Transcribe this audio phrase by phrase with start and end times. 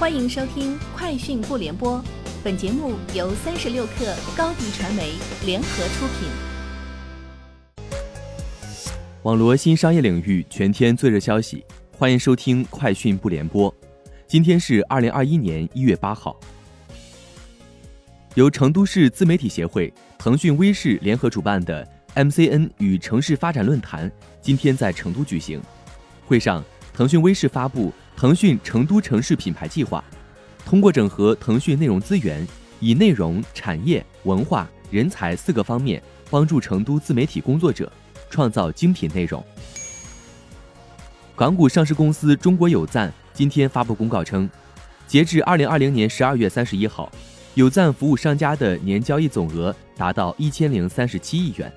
[0.00, 1.98] 欢迎收听《快讯不联播》，
[2.42, 5.12] 本节目由三十六克高低传媒
[5.44, 6.30] 联合出品。
[9.24, 11.62] 网罗新商业领域全天最热消息，
[11.98, 13.70] 欢迎收听《快讯不联播》。
[14.26, 16.40] 今天是二零二一年一月八号。
[18.36, 24.10] 由成都市自媒体协会、腾讯微视联合主办的 MCN 与城市发展论坛
[24.40, 25.60] 今天在成都举行。
[26.26, 26.64] 会上，
[26.94, 27.92] 腾讯微视发布。
[28.20, 30.04] 腾讯成都城市品牌计划，
[30.66, 32.46] 通过整合腾讯内容资源，
[32.78, 37.90] 以内容、产业、文化、人才四个方面，帮助成都自媒体工作者
[38.28, 39.42] 创造精品内容。
[41.34, 44.46] 港股上市公司中国有赞今天发布公告称，
[45.06, 47.10] 截至二零二零年十二月三十一号，
[47.54, 51.72] 有赞服务商家的年交易总额达到一千零三十七亿元，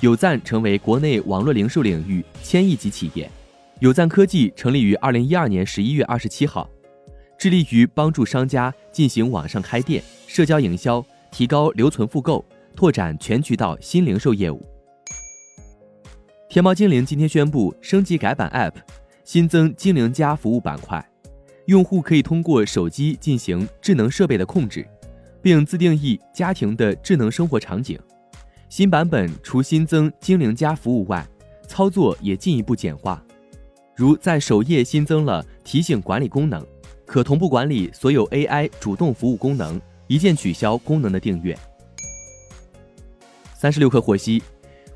[0.00, 3.30] 有赞成为国内网络零售领域千亿级企业。
[3.80, 6.66] 有赞科技成立于二零一二年十一月二十七号，
[7.38, 12.42] 致力于帮助商家进行网上开店、社交营销，提高留存复购，
[12.74, 14.66] 拓展全渠道新零售业务。
[16.48, 18.72] 天猫精灵今天宣布升级改版 App，
[19.24, 21.06] 新增精灵家服务板块，
[21.66, 24.88] 用户可以通过手机进行智能设备的控制，
[25.42, 28.00] 并自定义家庭的智能生活场景。
[28.70, 31.26] 新版本除新增精灵家服务外，
[31.68, 33.22] 操作也进一步简化。
[33.96, 36.62] 如在首页新增了提醒管理功能，
[37.06, 41.56] 可同步管理所有 AI 主动服务功能，一键取消功能的订阅。
[43.54, 44.42] 三十六氪获悉，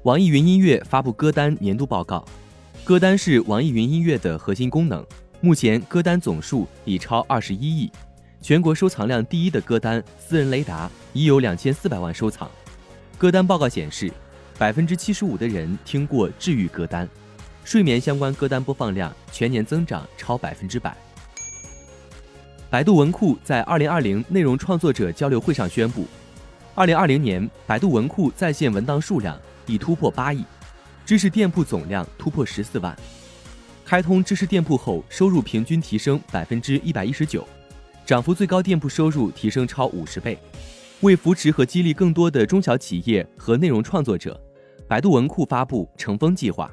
[0.03, 2.23] 网易云音乐发布歌单年度报告，
[2.84, 5.03] 歌单是网易云音乐的核心功能，
[5.41, 7.91] 目前歌单总数已超二十一亿，
[8.43, 12.51] 全国收藏量第一的歌单《私人雷达》已有两千四百万收藏。
[13.17, 14.12] 歌单报告显示，
[14.59, 17.09] 百分之七十五的人听过治愈歌单。
[17.70, 20.92] 睡眠相关歌单播放量全年增长超百分之百。
[22.68, 26.04] 百度文库在二零二零内容创作者交流会上宣布，
[26.74, 30.44] 二零二零年百度文库在线文档数量已突破八亿，
[31.06, 32.98] 知识店铺总量突破十四万。
[33.84, 37.47] 开通知识店铺后，收入平均提升百分之一百一十九，
[38.04, 40.36] 涨幅最高店铺收入提升超五十倍。
[41.03, 44.36] 为扶持和激励更多的中小企业和内容创作者，
[44.88, 46.69] 百度文库发布“乘风计划”。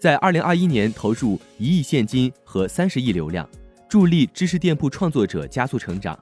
[0.00, 3.46] 在二零二一年投入一亿现金和三十亿流量，
[3.86, 6.18] 助力知识店铺创作者加速成长。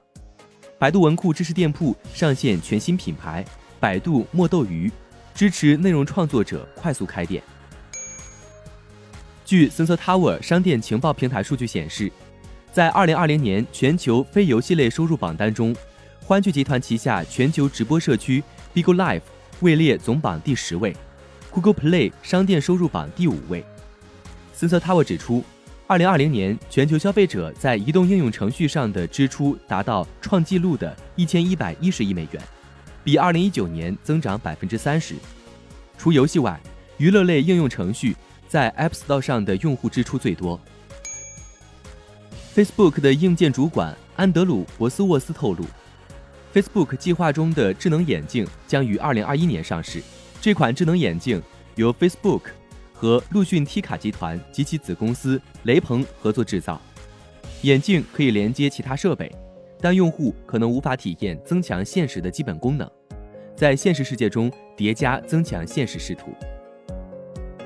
[0.77, 3.43] 百度文库知识店铺上线全新品牌
[3.79, 4.91] “百度墨斗鱼”，
[5.33, 7.41] 支持内容创作者快速开店。
[9.45, 12.11] 据 Sensor Tower 商店情报平台数据显示，
[12.73, 15.73] 在二零二零年全球非游戏类收入榜单中，
[16.25, 19.21] 欢聚集团旗下全球直播社区 Bigo Live
[19.61, 20.93] 位列总榜第十位。
[21.51, 23.63] Google Play 商店收入榜第五位。
[24.55, 25.43] Sensor Tower 指出，
[25.87, 32.41] 二零二零年全球消费者在移动应用程序上的支出达到创纪录的一千一百一十亿美元，
[33.03, 35.15] 比二零一九年增长百分之三十。
[35.97, 36.59] 除游戏外，
[36.97, 38.15] 娱乐类应用程序
[38.47, 40.59] 在 App Store 上的用户支出最多。
[42.55, 45.65] Facebook 的硬件主管安德鲁·博斯沃斯透露
[46.53, 50.01] ，Facebook 计划中的智能眼镜将于二零二一年上市。
[50.41, 51.41] 这款智能眼镜
[51.75, 52.43] 由 Facebook
[52.93, 56.81] 和陆逊 T 卡集团及其子公司雷朋合作制造。
[57.63, 59.29] 眼镜可以连接其他设备，
[59.81, 62.89] 但用户可能无法体验增强现实的基本功能，
[63.53, 66.33] 在现实世界中叠加增强现实视图。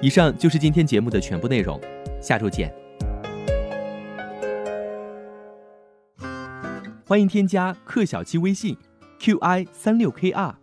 [0.02, 1.80] 以上就是今天节目的全部内容，
[2.20, 2.74] 下周见。
[7.06, 8.76] 欢迎添加克小七微信
[9.20, 10.63] ：qi 三六 kr。